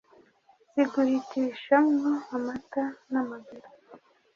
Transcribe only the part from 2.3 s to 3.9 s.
amata n'amagara,